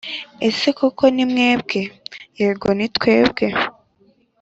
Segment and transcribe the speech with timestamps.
[0.47, 1.81] ase koko nimwebwe
[2.39, 3.45] yego nitwebwe